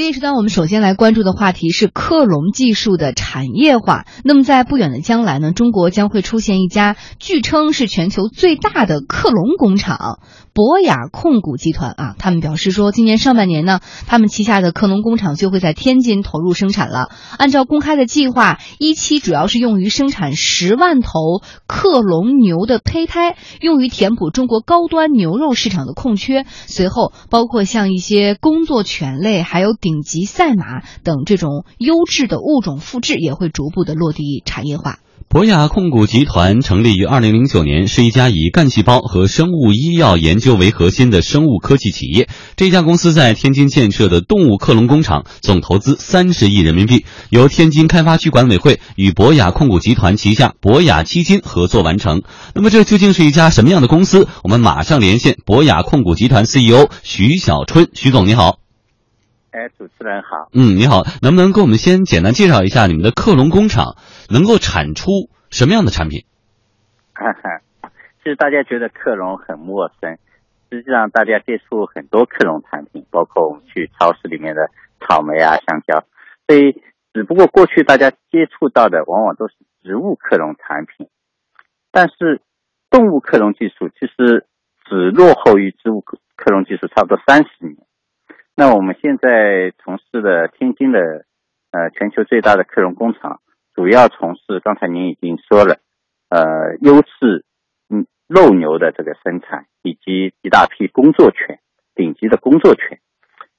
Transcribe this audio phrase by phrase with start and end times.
[0.00, 4.06] 这一时段，我们首先来关注的话题是克隆技术的产业化。
[4.24, 10.18] 那么，在不远的将来呢，中国将会出现一家据称是全球最大的克隆工厂——
[10.54, 12.14] 博雅控股集团啊。
[12.18, 17.10] 他们表示说，今年上半年呢，他们旗下的克隆工厂就会在天津投入生产了。
[17.36, 21.10] 按照公开的计划，一期主要是用于生产十万头
[21.66, 26.46] 克隆牛的胚胎，用于填补中国高端牛肉市场的空缺。
[26.66, 29.89] 随后，包括像一些工作犬类，还有顶。
[29.90, 35.00] 顶级赛马等这种优质的物种复制也会逐步的落地产业化。
[35.28, 42.28] 博雅控股集团成立于二零零九年，是一家以干细胞和生物医药研究为核心的生物科技企业。
[42.56, 52.22] 这家公司在天津建设的动物克隆工厂，总投资三十亿人民币，由天津开发区管委会与博雅控股集团旗下博雅基金合作完成。
[52.54, 54.28] 那么，这究竟是一家什么样的公司？
[54.44, 58.58] 我们马上连线博雅控股集团 CEO 徐小春，徐总你好。
[59.52, 60.48] 哎，主持人好。
[60.54, 63.96] 嗯，你好，能不能给我们先简单介绍一下你们的克隆工厂
[64.30, 66.24] 能够产出什么样的产品？
[67.12, 67.90] 哈哈，
[68.22, 70.18] 其实大家觉得克隆很陌生，
[70.70, 76.04] 实际上大家接触很多克隆产品，包括我们去超市里面的草莓啊、香蕉，
[76.46, 76.80] 所以
[77.12, 81.08] 只不过过去大家接触到的往往都是植物克隆产品，
[81.90, 82.40] 但是
[82.88, 84.46] 动物克隆技术其实
[84.88, 87.76] 只落后于植物克隆技术差不多三十年。
[88.56, 90.98] 那我们现在从事的天津的，
[91.70, 93.40] 呃，全球最大的克隆工厂，
[93.74, 95.78] 主要从事刚才您已经说了，
[96.28, 97.46] 呃，优质
[97.88, 101.60] 嗯肉牛的这个生产，以及一大批工作犬，
[101.94, 103.00] 顶级的工作犬，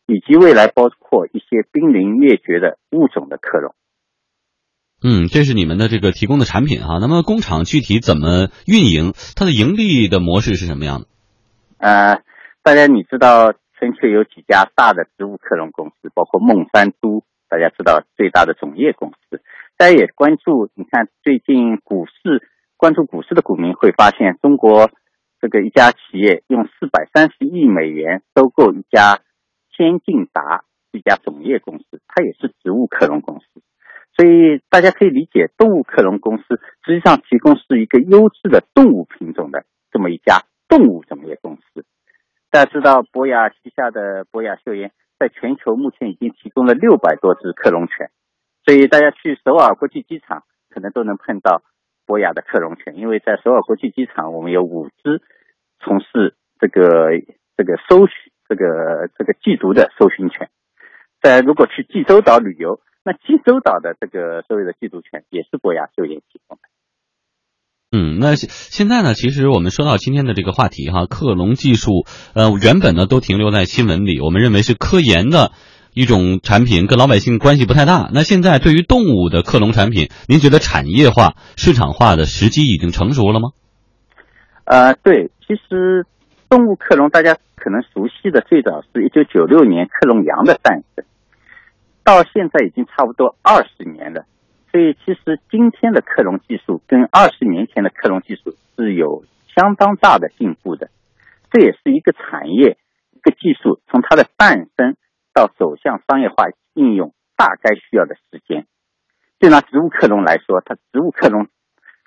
[0.06, 3.74] 以及未来包括一些濒临灭绝的物种的克隆。
[5.04, 7.00] 嗯，这是你们的这个提供的产品哈。
[7.02, 9.14] 那么工厂具体怎么运营？
[9.36, 11.08] 它的盈利的模式是什么样的？
[11.80, 12.22] 呃，
[12.62, 13.56] 大家你知道。
[13.82, 19.42] 全球有几家大的植物克隆公司，包括孟山都，大家知道最大的种业公司。
[19.76, 24.92] 大家也关注，你看最近股市关注股市的股民会发现，中国
[25.40, 29.22] 这个一家企业用四百三十亿美元收购一家
[29.76, 33.46] 先进达一家种业公司，它也是植物克隆公司。
[34.16, 41.84] 所以大家可以理解，动物克隆公司实际上提供是一个优质的动物品种的这么一家动物种业公司。
[42.52, 48.12] 大家知道，博雅旗下的博雅秀妍在全球目前已经提供了六百多只克隆犬，
[48.66, 51.64] 所以大家去首尔国际机场可能都能碰到
[52.06, 55.22] 博雅的克隆犬，因为在首尔国际机场我们有五只
[55.80, 57.12] 从事这个
[57.56, 60.50] 这个搜寻这个这个缉毒的搜寻犬，
[61.22, 66.64] 在如果去济州岛旅游，那济州岛的这个所有的缉毒犬也是博雅秀妍提供的。
[67.94, 69.14] 嗯，那现现在呢？
[69.14, 75.52] 其实我们说到今天的这个话题哈，克隆技术，呃，原本呢都停留在新闻里，我们认为是科研的
[75.94, 78.10] 一种产品，跟老百姓关系不太大。
[78.14, 83.50] 那现在对于动物的克隆产品，您觉得产业化、市场化的时机已经成熟了吗？
[84.64, 86.06] 呃，对，其实
[86.48, 91.04] 动物克隆大家可能熟悉的最早是一九九六年克隆羊的诞生，
[92.06, 94.24] 到现在已经差不多二十年了。
[94.72, 100.90] 所以，其实今天的克隆技术跟二十年前的克隆技术是有相当大的进步的。
[101.52, 102.78] 这也是一个产业、
[103.12, 104.96] 一个技术从它的诞生
[105.34, 108.66] 到走向商业化应用，大概需要的时间。
[109.42, 111.48] 就拿植物克隆来说，它植物克隆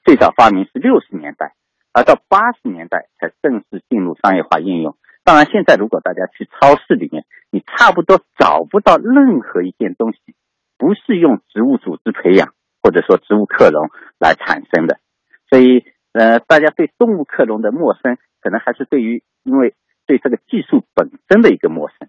[0.02, 1.52] 最早发明是六十年代，
[1.92, 4.96] 而到八十年代才正式进入商业化应用。
[5.22, 10.18] 当然，现在如果大家去超市里面，你差不多找不到任何一件东西。
[10.84, 12.52] 不是用植物组织培养
[12.82, 14.98] 或者说植物克隆来产生的，
[15.48, 19.72] 所以呃，大家对动物克隆的陌生，可能还是对于因为
[20.06, 22.08] 对这个技术本身的一个陌生。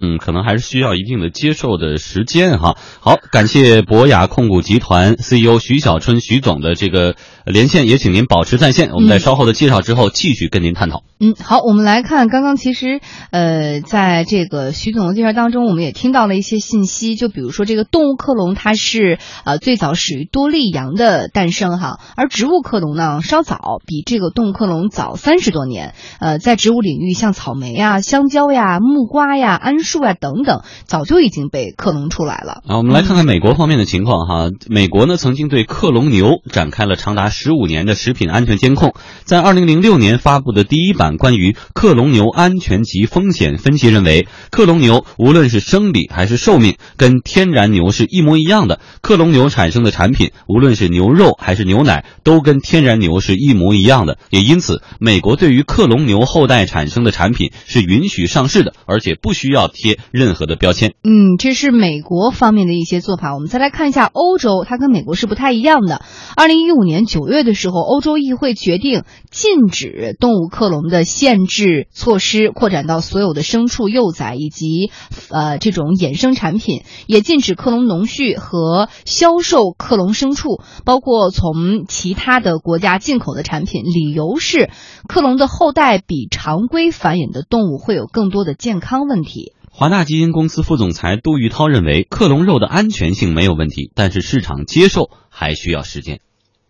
[0.00, 2.74] 嗯，可能还是需要一定的接受的时间哈。
[3.00, 11.02] 好，感谢博雅控股集团 CEO 徐小春徐总的这个连线，也请您保持在线，我们在稍后的介绍之后继续跟您探讨。
[11.20, 13.00] 嗯，好，我们来看刚刚其实
[13.30, 25.94] 呃，在这个徐总的介绍当中，我们也听到了一些信息，就比如说这个动物克隆它是呃最早始于多利羊的诞生哈，而植物克隆呢稍早，比这个动物克隆早三十多年。
[26.20, 32.62] 呃，在植物领域，像草莓呀、香蕉呀、木瓜呀、桉树啊等等，早就已经被克隆出来了。
[32.66, 34.50] 啊，我们来看看美国方面的情况哈。
[34.68, 38.94] 美国呢曾经对克隆牛展开了长达十五年的食品安全监控，
[39.24, 48.78] 在二零零六年发布的第一版关于克隆牛安全及风险分析认为，克隆牛无论是生理还是寿命，跟天然牛是一模一样的。
[49.02, 54.16] 克隆牛产生的产品，无论是牛肉还是牛奶，都跟天然牛是一模一样的。
[54.30, 60.94] 也因此，美国对于克隆牛后代产生的产品是允许上市的，而且不需要贴任何的标签。
[61.02, 63.34] 嗯，这是美国方面的一些做法。
[63.34, 66.02] 我们再来看一下欧洲，它跟美国是不太一样的。
[66.36, 74.90] 二零一五年九月的时候，欧洲议会决定禁止动物克隆的限制措施扩展到所有的牲畜幼崽以及
[75.28, 83.82] 呃这种衍生产品，也禁止克隆农畜和销售克隆牲畜，包括从其他的国家进口的产品。
[83.84, 84.70] 理由是
[85.08, 89.52] 克隆的后代比常规繁衍的动物会有更多的健康问题。
[89.70, 96.20] 华大基因公司副总裁杜玉涛认为，克隆肉的安全性没有问题，但是市场接受还需要时间。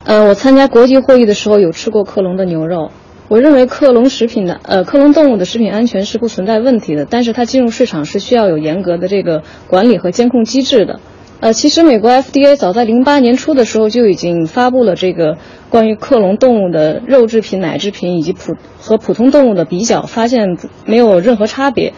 [0.04, 2.90] 呃，我参加国际会议的时候有吃过克隆的牛肉，
[3.28, 11.00] 我认为克隆食品的呃克隆动物的食品安全是不存在问题的，但是它进入市场是需要有严格的这个管理和监控机制的。
[11.40, 15.38] 呃，其实美国 FDA 早在零八年初的时候就已经发布了这个
[15.70, 21.94] 关于克隆动物的肉制品、奶制品以及普和普通动物的比较，发现没有任何差别。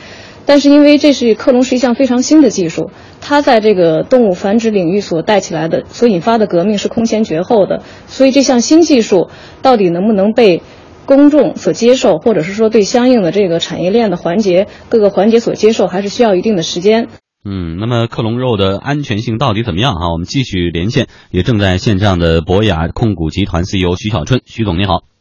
[0.46, 2.90] 但是因为这是克隆是一项非常新的技术，
[3.20, 7.82] 它在这个动物繁殖领域所带起来的、所引发的革命是空前绝后的。
[8.06, 9.28] 所以这项新技术
[9.60, 10.62] 到底能不能被
[11.04, 17.08] 公众所接受，或者是说对相应的这个产业链的环节各个环节所接受，还是需要一定的时间。
[17.44, 20.10] 嗯，那么克隆肉的安全性到底怎么样啊？
[20.12, 25.15] 我们继续连线，也正在线上的博雅控股集团 CEO 徐小春，徐总你好。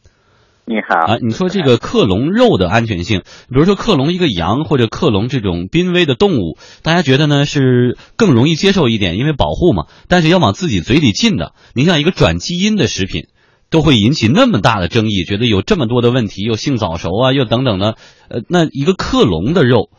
[0.68, 9.86] 你好啊，你说这个克隆肉的安全性，比如说克隆一个羊或者克隆这种濒危的动物，大家觉得呢是更容易接受一点，因为保护嘛。
[10.10, 13.28] 但是要往自己嘴里进的，你像一个转基因的食品，
[13.70, 17.96] 都会引起那么大的争议，觉得有这么多的问题，又性早熟啊，又等等的。
[18.28, 19.92] 呃，那一个克隆的肉，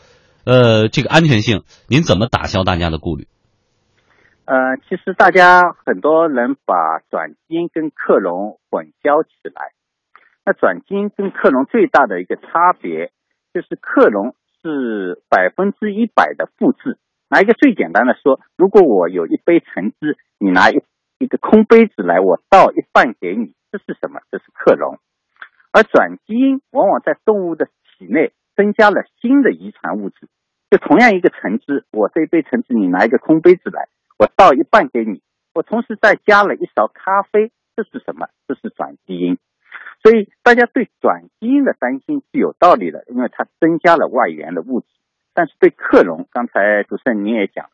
[0.44, 3.28] 呃，这个安全性，您怎么打消大家的顾虑？
[4.46, 6.74] 呃，其实大家很多人把
[7.08, 9.70] 转基因跟克隆混淆起来。
[10.46, 13.10] 那转基因跟克隆最大的一个差别，
[13.52, 16.98] 就是克隆是百分之一百的复制。
[17.28, 20.81] 拿一个最简单的说，如果我有一杯橙汁，你拿一
[21.19, 24.20] 一个空杯子来，我倒一半给你，这是什么？
[24.31, 25.00] 这是克隆。
[25.72, 30.28] 而转基因往往在动物的体内增加了新的遗传物质。
[30.70, 35.22] 就同样一个橙汁，我这一杯橙汁，你拿一个空杯子来，我倒一半给你，
[35.54, 38.28] 我同时再加了一勺咖啡，这是什么？
[38.46, 39.38] 这是转基因。
[40.06, 44.87] 所以大家对转基因的担心是有道理的，因为它增加了外源的物质。
[45.35, 47.73] 但是对克隆，刚才主持人你也讲了，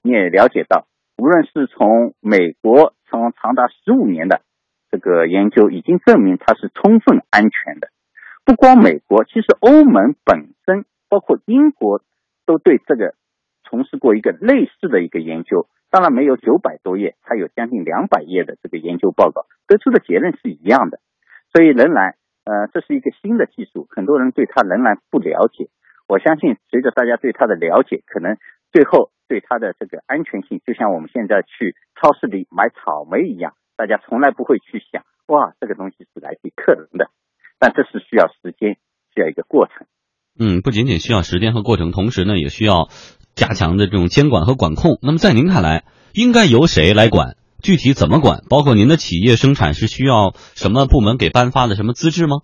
[0.00, 0.86] 你也了解到，
[1.18, 4.42] 无论是从美国从长达十五年的
[4.92, 7.88] 这个研究，已经证明它是充分安全的。
[8.44, 12.00] 不光美国，其实欧盟本身，包括英国，
[12.46, 13.16] 都对这个
[13.64, 15.66] 从事过一个类似的一个研究。
[15.90, 21.00] 当然没有九百多页，它有将近两百页的这个研究报告，得出的结论是一样的。
[21.52, 25.68] 所以仍然，呃，这是一个新的技术，很多人对它仍然不了解。
[26.08, 28.36] 我相信，随着大家对它的了解，可能
[28.72, 37.10] 最后对它的这个安全性，就像我们现在去超市里买草莓一样，大家从来不会去想，哇，这个东西是来自克隆的。
[37.58, 38.78] 但这是需要时间，
[39.14, 39.86] 需要一个过程。
[40.38, 42.88] 嗯，不仅仅需要时间和过程，同时呢，也需要
[43.34, 44.98] 加强的这种监管和管控。
[45.02, 45.84] 那么，在您看来，
[46.14, 47.36] 应该由谁来管？
[47.62, 48.42] 具体怎么管？
[48.50, 52.42] 包括您的企业生产是需要什么部门给颁发的什么资质吗？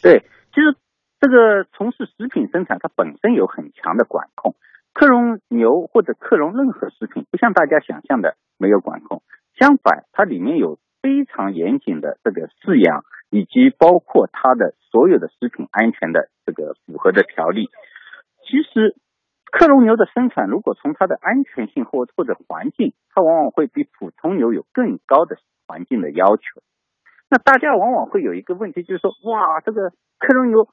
[0.00, 0.74] 对，其实
[1.20, 4.56] 这个从事食品生产，它本身有很强的管控。
[4.94, 9.22] 克隆牛或者克隆任何食品，不像大家想象的没有管控，
[9.58, 17.68] 相反，它里面有非常严谨的这个饲养，以及包括它的所有的食品安全的这个符合的条例。
[18.48, 18.96] 其实。
[19.52, 25.36] 克隆牛的生产，如果从它的安全性或或者环境，它往往会比普通牛有更高的
[25.68, 26.62] 环境的要求。
[27.28, 30.68] 那大家往往会有一个问题，就是说，哇，这个克隆牛，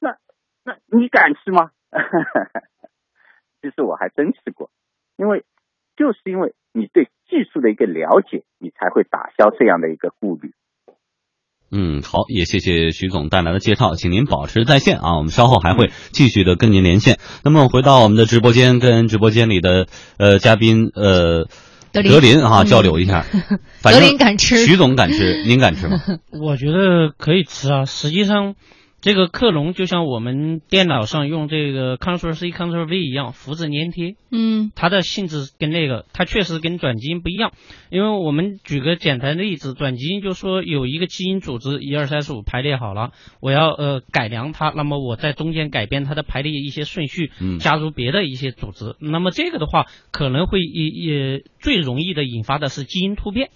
[0.00, 0.16] 那
[0.64, 1.70] 那你敢吃吗？
[3.62, 4.70] 其实我还真吃过，
[5.16, 5.44] 因为
[5.96, 10.52] 就是因为你对技术的一个了解，你才会打消这样的一个顾虑。
[11.70, 17.18] 嗯，好，也谢谢徐总带来的介绍，请您保持在线啊，我们稍后还会继续的跟您连线。
[17.42, 21.48] 那么回到我们的直播间，跟直播间里的呃嘉宾呃
[21.92, 23.24] 德林啊交流一下。
[23.82, 24.64] 德林敢吃？
[24.64, 25.42] 徐总敢吃？
[25.44, 26.00] 您敢吃吗？
[26.40, 27.84] 我觉得可以吃啊。
[27.84, 28.54] 实际上，
[29.06, 34.16] 这个克隆就像我们电脑上用这个 Ctrl C Ctrl V 一样，复制粘贴。
[34.32, 37.52] 嗯，它的性质跟那个，它确实跟转基因不一样。
[37.88, 48.96] 因为我们举个简单的例子，转基因就说有一个基因组织一二三四五排列好了，我要呃改良它，那么我在中间改变它的排列一些顺序，加入别的一些组织。
[48.98, 53.50] 那么这个的话，可能会也也最容易的引发的是基因突变。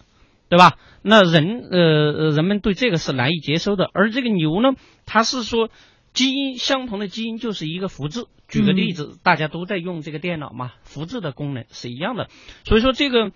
[0.51, 0.77] 对吧？
[1.01, 1.79] 那人呃
[2.13, 3.89] 呃，人们对这个是难以接收的。
[3.95, 4.77] 而这个牛呢，
[5.07, 5.71] 它是说
[6.13, 8.27] 基因相同的基因就是一个复制。
[8.49, 12.29] 举个例子，大家都在用这个电脑嘛，复制的功能是一样的。
[12.65, 13.33] 所以说这个。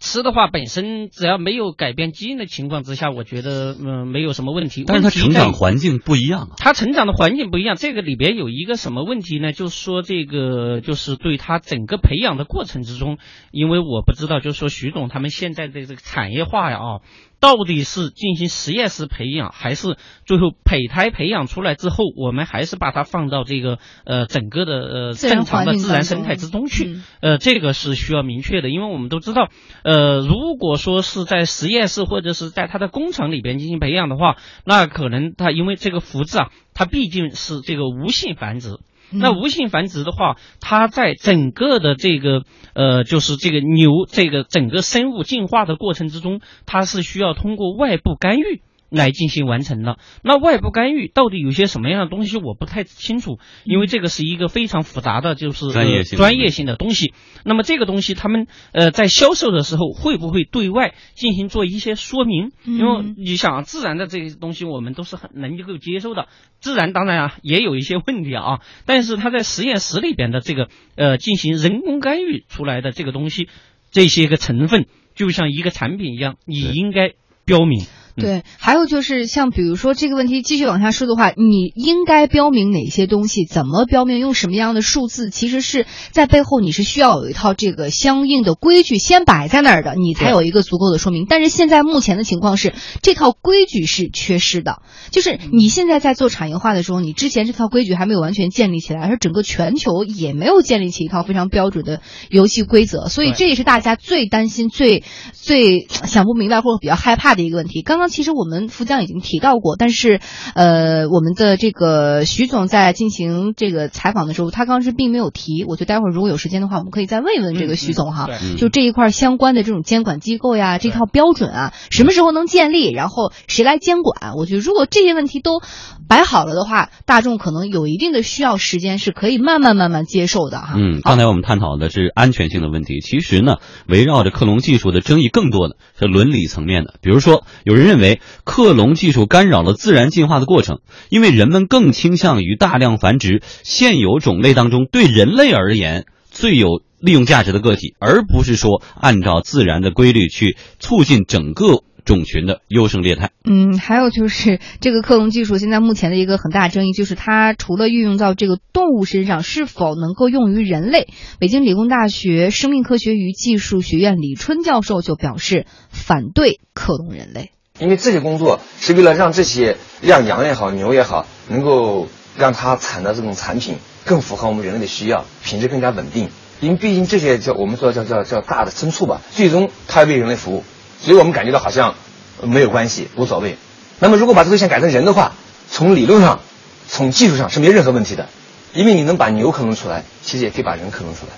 [0.00, 4.84] 吃的话本身只要没有改变基因的情况之下，我觉得嗯没有什么问题。
[4.86, 6.54] 但是它成长环境不一样啊。
[6.58, 9.52] 它成长的环境不一样，这个里边有一个什么问题呢？
[9.52, 13.18] 就是说这个就是对它整个培养的过程之中，
[13.50, 17.00] 因为我不知道，就是说徐总他们现在的这个产业化呀啊。
[17.46, 26.98] 到底是进行实验室培养，还是最后胚胎培养出来之后，我们还是把它放到这个呃整个的呃正常的自然生态之中去？
[27.20, 29.48] 呃，这个是需要明确的，因为我们都知道，
[29.84, 38.70] 呃，如果说是在实验室或者是在它的工厂里边进行培养的话，那可能它因为这个复制啊，它毕竟是这个无性繁殖。
[39.10, 42.42] 那无性繁殖的话，它在整个的这个
[42.74, 48.62] 呃，就是这个牛这个整个生物进化的过程之中，它是需要通过外部干预。
[48.90, 49.98] 来进行完成了。
[50.22, 57.12] 那外部干预到底有些什么样的东西，我不太清楚，因为这个是一个非常复杂的，就是专业性专业性的东西。
[57.44, 62.50] 那么这个东西，他们呃在销售的时候会不会对外进行做一些说明？
[62.64, 66.28] 因为你想，自然的这些东西我们都是很能够接受的。
[66.60, 73.48] 自然当然啊也有一些问题啊，但是它在实验室里边的这个呃进行人工干预出来的这个东西，
[73.90, 77.12] 这些个成分就像一个产品一样，你应该
[77.44, 77.86] 标明。
[78.16, 91.26] 对，还有就是像比如说这个问题继续往下说的话，你应该标明哪些东西，怎么标明，用什么样的数字，其实是在背后你是需要有一套这个相应的规矩先摆在那儿的，你才有一个足够的说明。
[91.28, 94.80] 但是现在目前的情况是，这套规矩是缺失的，
[95.10, 105.04] 就是你现在在做产业化的时候，你之前这套规矩还没有完全建立起来，而整个全球也没有建立起一套非常标准的游戏规则，所以这也是大家最担心、最
[105.34, 107.82] 最想不明白或者比较害怕的一个问题。
[107.82, 108.05] 刚刚。
[108.08, 110.20] 其实我们福江已经提到过，但是，
[110.54, 115.64] 呃，我们的这个徐总在进行这个采访的时候，他当时并没有提。
[115.64, 124.32] 我觉得待会儿如果有时间的话，我们可以再问一问这个徐总哈，就这一块相关的这种监管机构呀，这套标准啊，什么时候能建立，然后谁来监管？
[124.36, 125.60] 我觉得如果这些问题都
[126.08, 130.74] 摆好了的话，大众可能有一定的需要时间，是可以慢慢慢慢接受的哈。
[130.76, 133.56] 嗯，刚才我们探讨的是安全性的问题，其实呢，
[133.88, 153.30] 围绕着克隆技术的争议更多的是伦理层面的，比如说有人认认为克隆技术干扰了自然进化的过程，因为人们更倾向于大量繁殖现有种类当中对人类而言最有利用价值的个体，而不是说按照自然的规律去促进整个种群的优胜劣汰。
[153.44, 161.08] 嗯，还有就是这个克隆技术现在目前的一个很大争议，就是它除了运用到这个动物身上，是否能够用于人类？
[161.40, 167.52] 北京理工大学生命科学与技术学院李春教授就表示反对克隆人类。
[167.78, 176.30] 因为这些工作是为了让这些让羊也好牛也好，能够让它产的这种产品更符合我们人类的需要，品质更加稳定。
[176.60, 180.64] 因为毕竟这些叫我们说叫叫叫大的牲畜吧，最终它要为人类服务，
[181.02, 181.94] 所以我们感觉到好像
[182.42, 183.58] 没有关系，无所谓。
[183.98, 185.32] 那么如果把这个线改成人的话，
[185.70, 186.40] 从理论上、
[186.88, 188.28] 从技术上是没有任何问题的，
[188.72, 191.32] 因为你能把牛克隆出来，其实也可以把人克隆出来。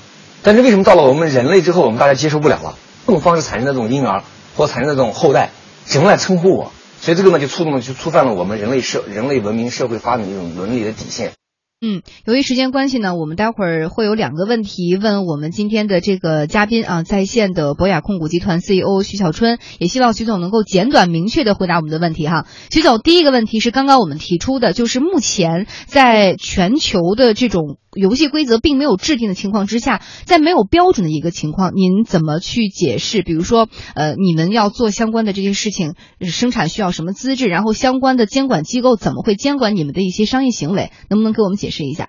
[0.45, 2.76] 但是为什么到了我们人类之后，我们大家接受不了了？
[3.07, 4.23] 这种方式产生的这种婴儿
[4.54, 5.50] 或产生的这种后代？
[5.88, 6.73] 怎么来称呼我？
[7.00, 11.33] 所以这个呢，就触动了，就触犯了我们人类社、人类文明社会发展的一种伦理的底线。
[11.81, 22.47] 嗯，由于时间关系呢，我们待会儿会有两个问题问我们今天的这个嘉宾啊，在线的博雅控股集团 CEO 徐小春，也希望徐总能够简短明确的回答我们的问题哈。
[22.73, 33.23] 徐总，第一个问题是刚刚我们提出的，就是目前在全球的这种游戏规则并没有制定的情况之下，在没有标准的一个情况，您怎么去解释？
[33.23, 37.47] 比如说，呃，你们要做相关的这些事情，生产需要什么资质？
[37.47, 40.91] 然后相关的监管机构怎么会监管你们的一些商业行为？
[41.09, 41.68] 能不能给我们解？
[41.69, 42.09] 解释一下，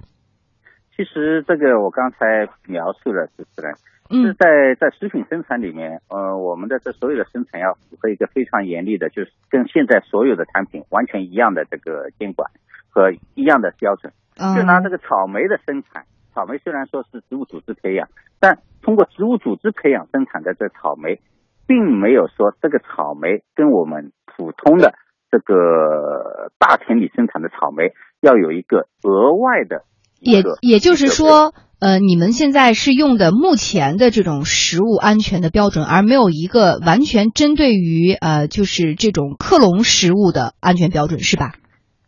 [0.95, 3.75] 其实这个我刚才描述了，主持人
[4.09, 12.49] 是在在食品生产里面，呃，我们的这所有的生产要符合一个非常严厉的，就是跟现在所有的产品完全一样的这个监管
[12.89, 14.13] 和一样的标准。
[14.55, 18.07] 就拿这个草莓的生产，草莓虽然说是植物组织培养，
[18.39, 21.19] 但通过植物组织培养生产的这草莓，
[21.67, 24.93] 并没有说这个草莓跟我们普通的
[25.29, 29.83] 这个大田里生产的草莓要有一个额外的
[30.19, 41.53] 也，也就是说，呃，你们现在是用的目前的这种食物安全的标准，而没有一个完全针对于呃，就是这种克隆食物的安全标准，是吧？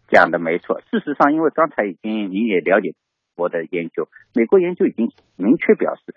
[0.10, 0.82] 讲的没错。
[0.91, 2.94] 事实上，因为刚才已经你也了解
[3.38, 6.13] 我的研究，美国研究已经明确表示，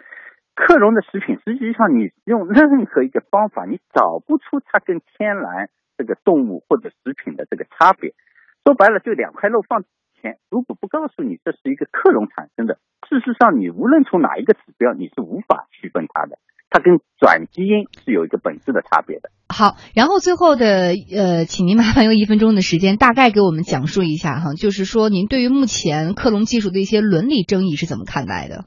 [0.56, 8.14] 克隆的食品实际上你用任何一个方法，你找不出它跟天然这个动物或者食品的这个差别。
[8.64, 9.84] 说白了，就两块肉放
[10.20, 12.78] 前，如果不告诉你这是一个克隆产生的，
[13.08, 16.38] 事实上你无论从哪一个指标，你是无法区分它的。
[16.70, 19.30] 它跟转基因是有一个本质的差别的。
[19.48, 28.64] 好，然后最后的呃，请您麻烦用一分钟的时间，大概给我们讲述一下哈，就是说您对于目前克隆技术的一些伦理争议是怎么看待的？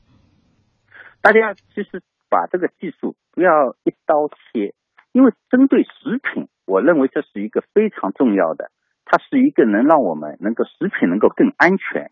[1.19, 4.73] 大家其实把这个技术不要一刀切，
[5.11, 8.71] 因为针对食品，我认为这是一个非常重要的，
[9.09, 12.11] 它是一个能让我们能够食品能够更安全，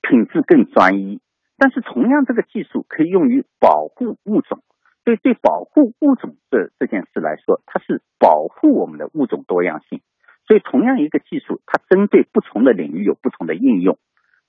[0.00, 1.20] 品质更专一。
[1.58, 4.62] 但是同样，这个技术可以用于保护物种。
[5.04, 10.00] 所以，对保护物种这这件事来说，它是保护我们的物种多样性。
[10.46, 13.98] 所以，同样一个技术，它针对不同的领域有不同的应用。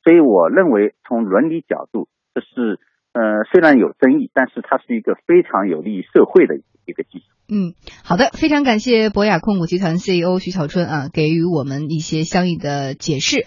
[0.03, 2.79] 所以，我认为从伦理角度，这是
[3.13, 6.55] 呃虽然有争议，但是它是一个非常有利于社会的
[6.93, 7.25] 技术。
[7.51, 13.43] 嗯，好的，非常感谢博雅控股集团 CEO 徐小春啊，给予我们一些相应的解释。